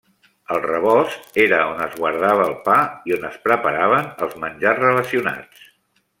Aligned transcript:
El 0.53 0.59
rebost 0.61 1.37
era 1.43 1.59
on 1.73 1.83
es 1.87 1.93
guardava 1.99 2.47
el 2.47 2.57
pa 2.69 2.79
i 3.11 3.15
on 3.19 3.29
es 3.31 3.37
preparaven 3.45 4.09
els 4.29 4.35
menjars 4.47 4.83
relacionats. 4.87 5.71